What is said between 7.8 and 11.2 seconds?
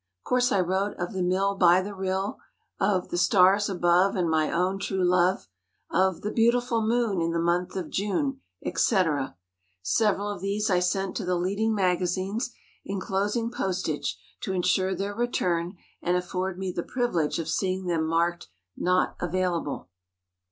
June," etc. Several of these I sent